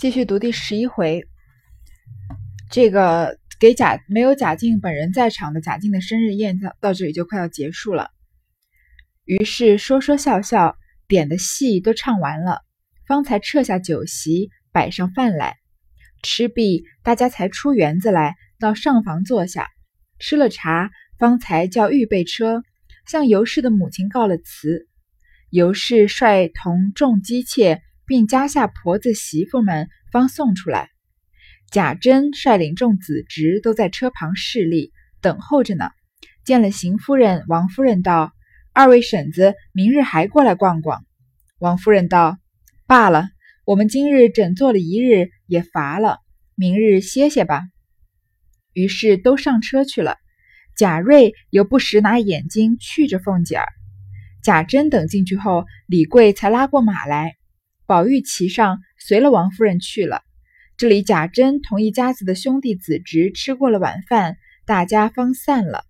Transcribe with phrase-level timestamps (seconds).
[0.00, 1.28] 继续读第十一回，
[2.70, 8.10] 这个给贾没有贾静本人在场的贾静的生日宴到到这里就快要结束了。
[9.26, 12.62] 于是说说笑笑，点的戏都唱完了，
[13.06, 15.58] 方才撤下酒席，摆上饭来。
[16.22, 19.68] 吃毕，大家才出园子来，到上房坐下，
[20.18, 22.62] 吃了茶，方才叫预备车，
[23.06, 24.88] 向尤氏的母亲告了辞。
[25.50, 27.82] 尤氏率同众姬妾。
[28.10, 30.90] 并家下婆子媳妇们方送出来，
[31.70, 35.90] 贾珍率领众子侄都在车旁侍立等候着呢。
[36.44, 38.32] 见了邢夫人、王夫人，道
[38.74, 41.04] ：“二位婶子，明日还过来逛逛。”
[41.60, 42.36] 王夫人道
[42.88, 43.28] ：“罢了，
[43.64, 46.18] 我们今日整坐了一日，也乏了，
[46.56, 47.62] 明日歇歇吧。”
[48.74, 50.16] 于是都上车去了。
[50.76, 53.68] 贾瑞又不时拿眼睛觑着凤姐儿。
[54.42, 57.36] 贾珍等进去后，李贵才拉过马来。
[57.90, 60.22] 宝玉骑上，随了王夫人去了。
[60.76, 65.82] 这里贾珍同一家子的兄弟子侄吃过了晚饭，大家方散了。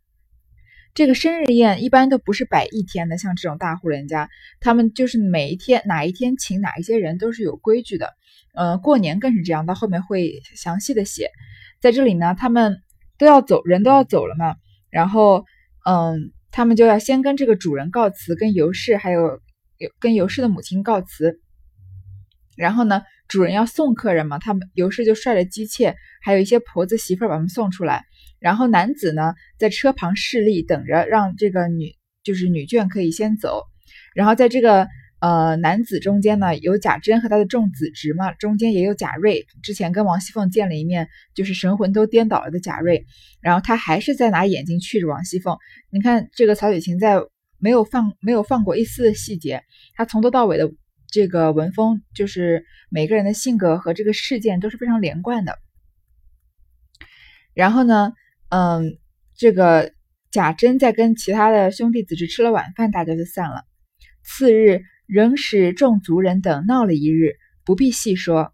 [0.95, 8.15] 这个生日宴一般都不是摆一天的，像这种大户人家，他们就是每一天哪一天请哪一些人都是有规矩的。
[8.55, 11.29] 呃，过年更是这样，到后面会详细的写。
[11.83, 12.79] 在这里呢，他们
[13.19, 14.57] 都要走，人都要走了嘛，
[14.89, 15.45] 然后
[15.85, 19.39] 嗯，他们就要先跟这个主人告辞，跟尤氏还有
[19.99, 21.43] 跟尤氏的母亲告辞。
[22.61, 28.05] 然后呢，主人要送客人嘛，他们尤氏就率着姬妾，还有一些婆子媳妇儿把他们送出来。
[28.39, 33.63] 然后男子呢，在车旁侍立，等着让这个女，就是女眷可以先走。
[34.15, 34.87] 然后在这个
[35.21, 43.07] 呃男子中间呢，有贾珍和他的众子侄嘛，中间也有贾瑞，之前跟王熙凤见了一面，就是神魂都颠倒了的贾瑞。
[43.41, 45.57] 然后他还是在拿眼睛觑着王熙凤。
[45.91, 47.17] 你看这个曹雪芹在
[47.59, 49.63] 没有放没有放过一丝的细节，
[49.95, 50.71] 他从头到尾的。
[51.11, 55.59] 这个文风就是每个人的性格和这个事件都是非常连贯的。
[57.53, 58.13] 然后呢，
[58.49, 58.99] 嗯，
[59.37, 59.93] 这个
[60.31, 63.65] 贾珍在跟其他的兄弟子侄吃了晚饭，大家就散了。
[64.23, 68.53] 次日仍使众族人等闹了一日，不必细说。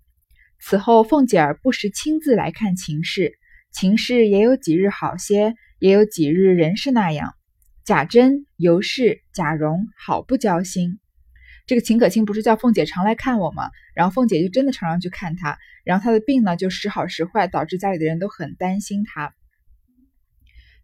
[0.58, 3.34] 此后凤姐儿不时亲自来看秦氏，
[3.70, 7.34] 秦氏也有几日好些，也有几日仍是那样。
[7.84, 10.98] 贾珍、尤氏、贾蓉好不交心。
[11.66, 13.70] 这个秦可卿不是叫凤姐常来看我吗？
[13.92, 19.34] 然后凤姐就真的常常去看她，然后她的病呢就时好时坏，导致家里的人都很担心她。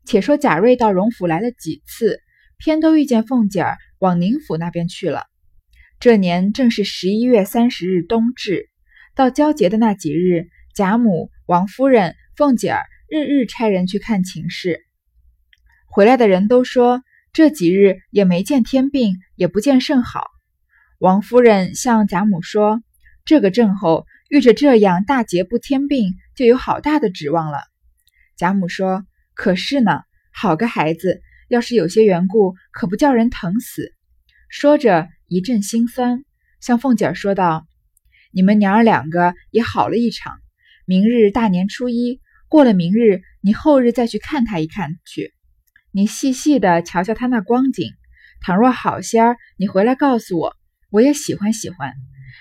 [0.04, 2.20] 且说贾瑞到荣府来了几次，
[2.59, 5.26] 偏都遇见凤姐儿往宁府那边去了。
[6.00, 8.69] 这年正是十一月三十日冬至，
[9.14, 14.81] 到交节的那几日，贾母、王夫人、凤姐儿日日差人去看秦氏，
[15.87, 20.31] 回来的人都说这几日也没见天病，也不见甚好。
[21.02, 22.80] 王夫人向贾母说
[23.26, 27.58] ：“这个症候遇着这样大节不添病，就有好大的指望了。”
[28.38, 29.04] 贾母说
[29.34, 30.02] ：“可是呢，
[30.32, 33.92] 好个孩子，要是有些缘故，可不叫人疼死。”
[34.48, 36.22] 说着一阵心酸，
[36.60, 37.66] 向凤姐说道
[38.30, 40.38] ：“你们娘儿两个也好了一场，
[40.86, 45.34] 明日大年初一过了，明日你后日再去看他一看去，
[45.90, 47.90] 你细细的瞧瞧他那光景，
[48.40, 50.56] 倘若好些儿，你回来告诉我。”
[50.92, 51.94] 我也喜欢喜欢，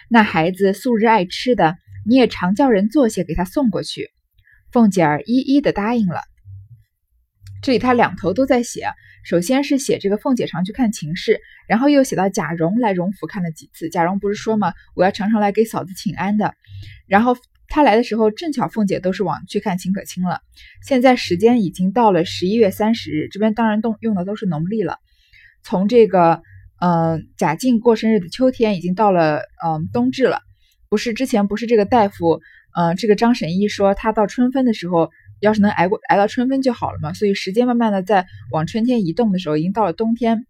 [0.10, 4.10] 那孩子素日爱吃的，你也常叫人做些给他送过去。
[4.74, 6.20] 凤姐儿一一的答应了。
[7.64, 8.90] 这里他两头都在写，
[9.24, 13.88] 首先是写这个凤姐常去看秦氏，然后又写到贾蓉来荣府看了几次。
[13.90, 14.74] 贾蓉不是说吗？
[14.96, 16.54] 我要常常来给嫂子请安的。
[17.08, 17.38] 然后
[17.70, 20.42] 他来的时候，正巧凤姐都是往去看秦可卿了。
[20.86, 24.98] 现在时间已经到了十一月三十日，这边当然动用的都是农历了。
[25.64, 26.42] 从这个。
[26.84, 30.42] 嗯，贾静过生日的秋天已经到了，嗯，冬至了。
[30.90, 32.42] 不是之前不是这个大夫，
[32.76, 37.14] 嗯，这个张神医说他到春分的时候，要是能挨过挨到春分就好了嘛。
[37.14, 40.48] 所以时间慢慢的在往春天移动的时候，已经到了冬天，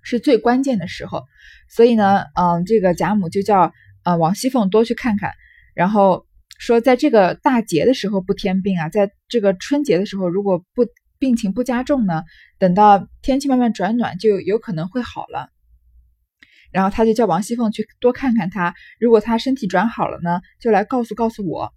[0.00, 1.24] 是最关键的时候。
[1.68, 3.74] 所以呢，嗯，这个贾母就叫
[4.04, 5.32] 呃王熙凤多去看看，
[5.74, 6.24] 然后
[6.58, 10.86] 说在这个大节的时候不添病啊，在这个春节的时候如果不。
[11.18, 12.22] 病情不加重呢，
[12.58, 15.50] 等到天气慢慢转暖，就有可能会好了。
[16.70, 21.72] 然后他就叫王熙凤去多看看他，如果他身体转好了呢，就来告诉告诉我。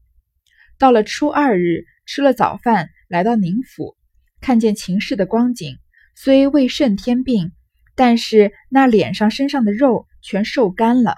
[0.77, 3.95] 到了初二日，吃了早饭，来到宁府，
[4.41, 5.77] 看见秦氏的光景，
[6.15, 7.51] 虽未甚添病，
[7.95, 11.15] 但是那脸上身上的肉全瘦干了。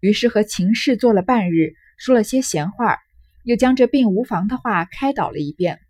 [0.00, 2.98] 于是和秦氏坐了半日，说了些闲话，
[3.42, 5.80] 又将这病无妨的话开导了一遍。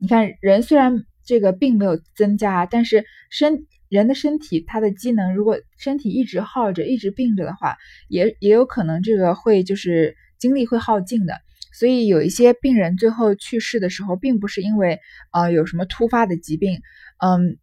[0.00, 7.76] 你看，人虽然这个并没有增加，但是身人的身体，他的机能如果身体一直耗着，一直病着的话，
[8.08, 11.34] 也也有可能这个会就是精力会耗尽的。
[11.72, 14.98] 所以有一些病人最后去世的时候，并不是因为
[15.32, 16.80] 呃有什么突发的疾病，
[17.18, 17.58] 嗯，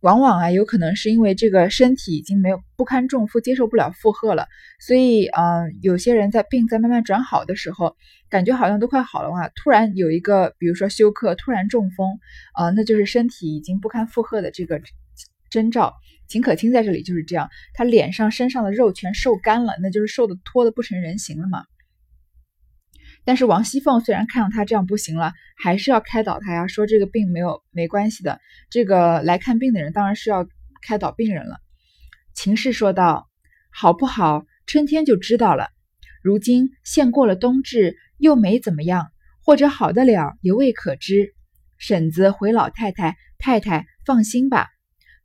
[0.00, 4.46] 往往啊有可能是因为这个身体已经没有不堪重负，接受不了负荷了。
[4.80, 7.96] 所以呃有些人在病在慢慢转好的时候，
[8.30, 12.20] 感觉好像都快好了话，突然有一个比如说休克，突然中风，
[12.56, 14.80] 呃那就是身体已经不堪负荷的这个
[15.50, 15.94] 征兆。
[16.28, 21.64] 秦可卿在这里就是这样，他脸上身上的肉全瘦干了，那就是瘦的脱的不成人形了嘛。
[23.28, 28.40] 但是王熙凤虽然看到他这样不行了，还是要开导他呀，说这个病没有没关系的。
[28.70, 30.48] 这个来看病的人当然是要
[30.80, 31.58] 开导病人了。
[32.32, 33.28] 秦氏说道
[33.70, 35.68] ：“好不好，春天就知道了。
[36.22, 39.08] 如今现过了冬至，又没怎么样，
[39.44, 41.34] 或者好得了也未可知。
[41.76, 44.68] 婶子回老太太，太太放心吧。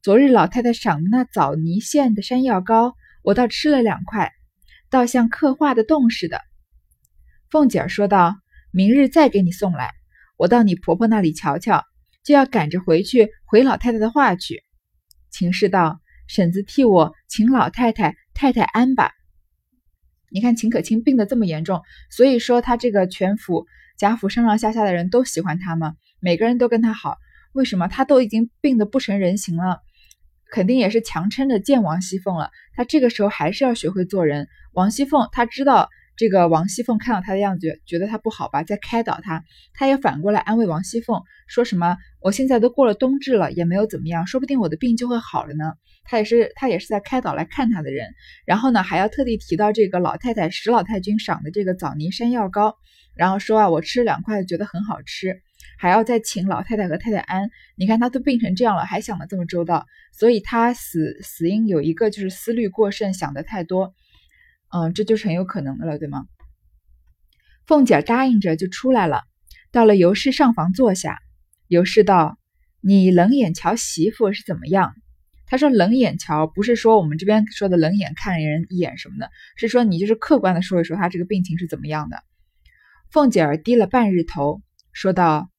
[0.02, 4.34] 昨日老太太赏的那枣泥馅的山药糕，我倒吃了两块，
[4.90, 6.42] 倒像刻画的洞似的。”
[7.54, 8.36] 凤姐儿说道
[8.74, 9.92] ：“明日再给你送来，
[10.38, 11.84] 我到你婆婆那里瞧瞧，
[12.24, 14.64] 就要赶着回去回老太太的话去。”
[15.30, 19.12] 秦氏道：“婶子替我请老太太太太安吧。”
[20.34, 23.68] 你看秦可卿病得这么严重，所以说他这个全府
[24.00, 25.94] 贾府上上下下的人都喜欢他吗？
[26.20, 27.18] 每个人都跟他好，
[27.52, 27.88] 为什么？
[27.88, 29.82] 他都已经病得不成人形了，
[30.50, 32.50] 肯定也是强撑着见王熙凤了。
[32.74, 34.48] 他这个时候还是要学会做人。
[34.72, 35.88] 王熙凤他知道。
[36.24, 39.44] 这个王熙凤看到他的样子，觉得他不好吧，在开导他。
[39.74, 45.74] 他也反过来安慰王熙凤，说什么：“我现在都过了冬至了，也没有怎么样，说不定我的病就会好了呢。”
[46.06, 48.08] 他也是，他也是在开导来看他的人。
[48.46, 52.78] 然后呢，还要特地提到这个老太太史老太君赏的这个枣泥山药糕，
[53.18, 55.42] 然后说啊，我吃了两块，觉得很好吃，
[55.78, 57.50] 还要再请老太太和太太安。
[57.76, 63.94] 你看他都病成这样了，还想的这么周到，所以他死死因有一个就是思虑过甚，想的太多。
[64.76, 66.26] 嗯，这就是很有可能的了，对吗？
[67.68, 69.22] 凤姐答应着就出来了，
[69.72, 71.20] 到了尤氏上房坐下。
[71.68, 72.40] 尤氏道
[72.82, 74.96] ：“你冷眼瞧媳妇是怎么样？”
[75.46, 82.24] 他说：“冷眼瞧，不是说我们这边说的冷眼看人一眼什么的，是说你就是客观的说一说他这个病情是怎么样的。”
[83.12, 85.52] 凤姐儿低了半日头，说道：“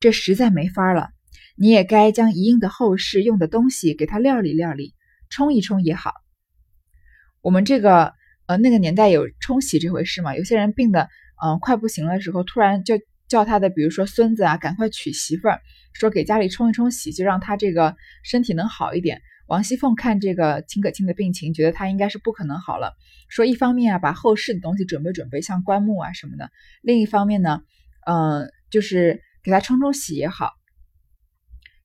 [0.00, 1.10] 这实在没法了，
[1.54, 4.92] 你也该将一应的后事用的东西给他料理料理，
[5.30, 6.12] 冲一冲也好。
[7.42, 8.12] 我们这个。”
[8.46, 10.36] 呃，那个年代有冲洗这回事嘛？
[10.36, 11.08] 有些人病的，
[11.44, 12.94] 嗯，快不行了时候，突然就
[13.28, 15.60] 叫他的，比如说孙子啊，赶快娶媳妇儿，
[15.92, 19.20] 说给家里冲一冲洗，就让他这个身体能好一点。
[19.48, 22.94] 王熙凤看这个秦可卿的病情，觉得他应该是不可能好了，
[23.28, 26.46] 说一方面啊，把后事的东西准备准备，像棺木啊什么的；
[26.82, 27.62] 另一方面呢，
[28.06, 30.52] 嗯，就是给他冲冲洗也好。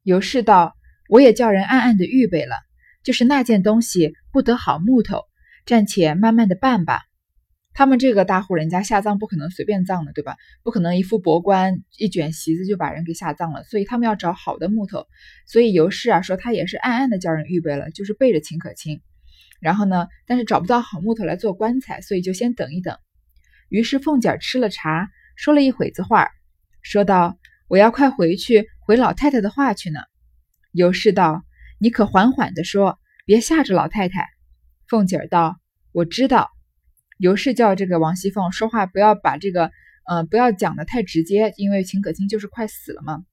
[0.04, 0.76] 尤氏道
[1.10, 2.56] ：“我也叫人暗暗的预备了，
[3.04, 5.22] 就是那件东西不得好木头。”
[5.66, 7.02] 暂且慢慢的办吧。
[7.74, 10.36] 他们这个大户人家下葬不可能随便葬的，对吧？
[10.62, 15.08] 不可能一副薄棺一卷席子就把人给下葬了，所以他们要找好的木头。
[15.48, 19.02] 所以尤氏啊说他也是暗暗的叫人预备了，就是背着秦可卿。
[19.62, 22.98] 然后呢，但是找不到好木头来做棺材，所以就先等一等。
[23.70, 26.30] 于是凤姐吃了茶，说了一会子话，
[26.82, 27.38] 说道
[27.70, 30.02] ：“我要快回去回老太太的话去呢。”
[30.74, 31.46] 尤氏道
[31.80, 34.28] ：“你可缓缓的说，别吓着老太太。”
[34.92, 35.58] 凤姐儿道
[35.96, 36.50] ：“我知道。”
[37.18, 39.72] 尤氏叫这个王熙凤说话不要把这个，
[40.06, 43.24] 呃，不要讲的太直接，因为秦可卿就是快死了嘛，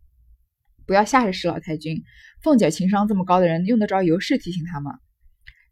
[0.86, 2.04] 不要吓着史老太君。
[2.44, 5.00] 凤姐情商这么高的人，用得着尤氏提醒她吗？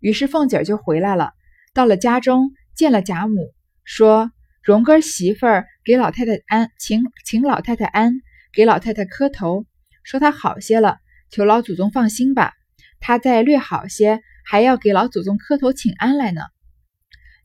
[0.00, 1.30] 于是凤姐就回来了，
[1.72, 4.32] 到了家中见了贾母，说
[4.64, 8.14] ：“荣哥媳妇儿给老太太安，请请老太太安，
[8.52, 9.64] 给老太太磕头，
[10.02, 10.98] 说她好些了，
[11.30, 12.54] 求老祖宗放心吧，
[12.98, 16.40] 她再略好些。”还要给老祖宗磕头请安来呢。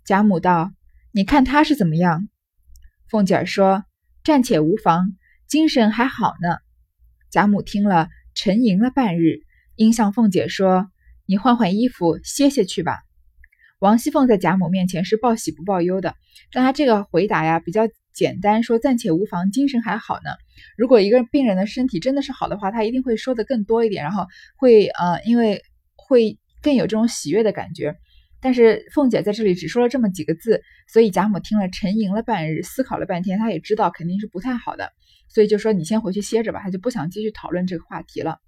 [0.05, 0.72] 贾母道
[1.12, 2.29] ：“你看他是怎么样？”
[3.10, 3.84] 凤姐儿说
[4.24, 5.17] ：“暂且无妨，
[5.48, 6.60] 精神还好呢。”
[7.31, 9.39] 贾母听了，沉吟了半日，
[9.75, 10.91] 应向凤姐说
[11.25, 13.00] ：“你换换衣服，歇歇去吧。”
[13.79, 16.13] 王熙凤在贾母面前是报喜不报忧的，
[16.51, 17.81] 但她这个回答呀比较
[18.13, 20.29] 简单，说暂且无妨，精神还好呢。
[20.77, 25.63] 如果一个病人的身体真的是好的话，他一定会说的更多一点，然后会呃，因为
[25.96, 26.38] 会。
[26.62, 27.96] 更有这种喜悦的感觉，
[28.39, 34.91] 但是凤姐在这里只说了这么几个字，所以贾母听了沉吟了半日，思考了半天，她也知道肯定是不太好的，
[35.27, 38.39] 所以就说你先回去歇着吧，她就不想继续讨论这个话题了。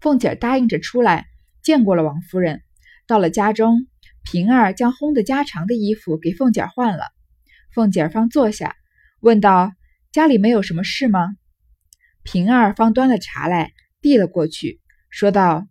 [0.00, 1.26] 凤姐答应着出来
[1.62, 2.62] 见过了王夫人，
[3.06, 3.86] 到了家中，
[4.24, 7.04] 平儿将烘的家常的衣服给凤姐换了，
[7.74, 8.76] 凤姐方坐下，
[9.20, 9.72] 问道
[10.12, 11.36] ：“家里没有什么事吗？”
[12.24, 15.66] 平儿方端了茶来递了过去，说道。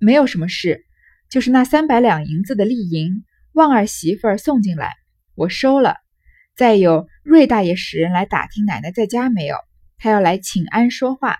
[0.00, 0.84] 没有什么事，
[1.30, 4.92] 就是那三百两银子的利银，旺儿媳妇儿送进来，
[5.34, 5.96] 我收了。
[6.56, 9.56] 再有瑞大爷使人来打听奶奶在家没有，
[9.98, 11.36] 他要来请安说话。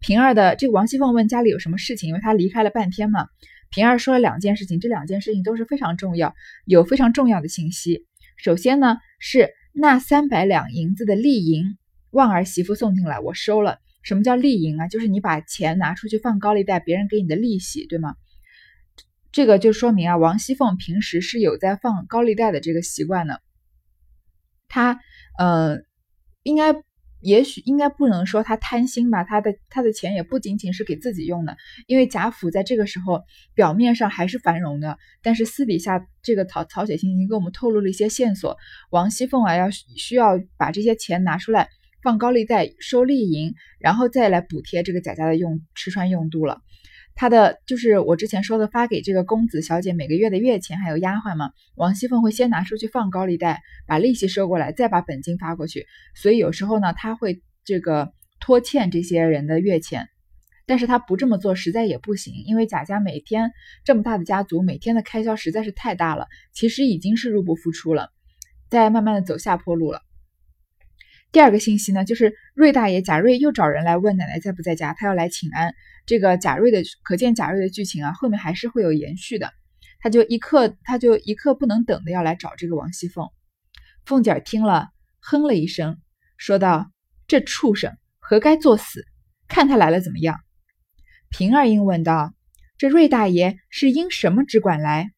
[0.00, 3.26] 平儿的这王熙凤问家里有什么事情，因为她离开了半天嘛。
[3.70, 8.04] 平儿说了两件事情，这两件事情都是非常重要，有非常重要的信息。
[8.36, 11.76] 首先呢是那三百两银子的利银，
[12.10, 13.78] 旺儿媳妇送进来，我收了。
[14.04, 14.86] 什么叫利银啊？
[14.86, 18.14] 就是你把钱拿出去放高利贷，别人给你的利息，对吗？
[19.32, 23.40] 这个就说明啊，王熙凤平时是有在放高利贷的这个习惯的。
[24.68, 25.00] 他，
[25.38, 25.78] 呃，
[26.44, 26.72] 应该，
[27.20, 29.24] 也许应该不能说他贪心吧。
[29.24, 31.56] 他的他的钱也不仅仅是给自己用的，
[31.86, 33.22] 因为贾府在这个时候
[33.54, 38.56] 表面上还是繁荣的，但是私底下这个曹曹雪芹已经给我们透露了一些线索。
[38.90, 41.70] 王熙凤啊，要需要把这些钱拿出来
[42.04, 46.60] 放高利贷、收利银，然后再来补贴这个贾家的用吃穿用度了。
[47.16, 51.50] 他的就是我之前说的发给这个公子小姐每个月的月钱，还有丫鬟嘛。
[51.76, 55.86] 王熙凤会先拿出去放高利贷，把利息收过来，再把本金发过去。
[56.14, 60.08] 所以有时候呢，他会这个拖欠这些人的月钱，
[60.66, 63.52] 但是他不这么做实在也不行，因为贾家每天
[63.84, 68.10] 这么大的家族，每天的开销实在是太大了，其实已经是入不敷出了，
[68.68, 70.02] 在慢慢的走下坡路了。
[71.34, 75.74] 第二个信息呢，就是瑞大爷贾瑞又找人来问奶奶在不在家，他要来请安。
[76.06, 79.52] 这个贾瑞的，可见贾瑞的剧情啊，后面还是会有延续的。
[79.98, 83.26] 他就一刻，他就一刻不能等的要来找这个王熙凤。
[84.04, 85.98] 凤姐儿听了，哼了一声，
[86.36, 86.92] 说道
[87.26, 89.04] ：“这畜生何该作死？
[89.48, 90.38] 看他来了怎么样？”
[91.30, 92.32] 平儿应问道
[92.78, 95.10] ：“这瑞大爷是因什么只管来？”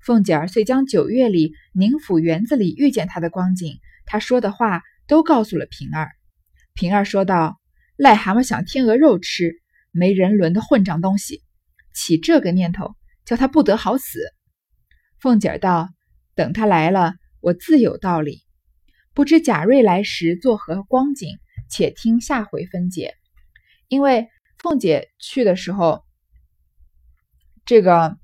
[0.00, 6.08] 凤姐儿遂将九月里宁府园子里遇见他的光景，他说的话都告诉了平儿。
[6.72, 7.60] 平儿说道
[7.98, 11.42] ：“癞蛤蟆想天鹅肉吃。”没人伦的混账东西，
[11.92, 14.20] 起这个念头，叫他不得好死。
[15.18, 15.88] 凤姐儿道
[16.36, 18.44] ：“等他来了，我自有道理。
[19.12, 21.38] 不知贾瑞来时作何光景？
[21.68, 23.16] 且听下回分解。”
[23.88, 26.04] 因为凤姐去的时候，
[27.64, 28.19] 这个。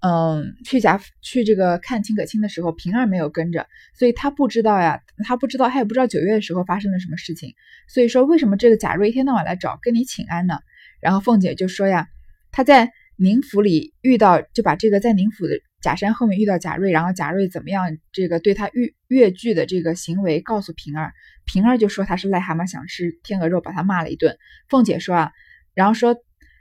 [0.00, 3.66] 嗯，去贾去这个看秦可卿的时候，平儿没有跟着，
[3.98, 7.54] 所以他不知道呀，他不知道，他也不知道九月的时候发生了什么事情。
[7.88, 10.60] 所以说，为什么这个贾瑞一天到晚来找跟你请安呢？
[11.00, 12.06] 然后凤姐就说呀，
[12.52, 21.12] 他在宁府里遇到，就把这个在宁府的假山后面遇到贾瑞，然后贾瑞怎么样，这个对他越越剧的这个行为告诉平儿，
[21.44, 24.38] 平儿就说他是癞蛤蟆想吃天鹅肉，把他骂了一顿。
[24.68, 25.32] 凤姐说啊，
[25.74, 26.16] 然后说，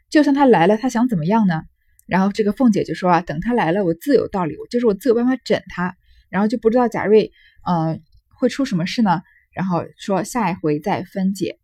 [0.10, 1.62] 就算他来了，他想怎么样呢？
[2.08, 5.96] 然后这个凤姐就说啊，等他来了，我自有道理，我就是我自有办法整他。
[6.30, 7.32] 然后就不知道贾瑞，
[7.66, 8.02] 嗯，
[8.38, 9.22] 会出什么事呢？
[9.54, 11.58] 然后说下一回再分解。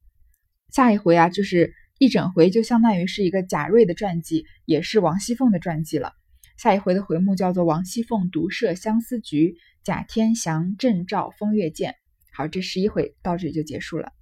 [0.72, 6.14] 下一回啊，就是一整回，就相当于是一个贾瑞的传记，也是王熙凤的传记了。
[6.58, 9.50] 下一回的回目叫做《王熙凤独设相思局》，
[9.84, 11.96] 贾天祥正照风月剑。
[12.32, 14.14] 好，这十一回到这里就结束了。